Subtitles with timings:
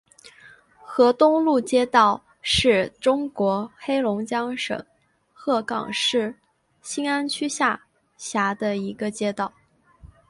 [0.81, 4.83] 河东路街道是中国黑龙江省
[5.31, 6.33] 鹤岗市
[6.81, 7.79] 兴安区下
[8.17, 9.53] 辖的一个街道。